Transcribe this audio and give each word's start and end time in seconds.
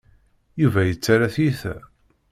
Yuba 0.61 0.81
yettarra 0.83 1.27
tiyita. 1.33 1.75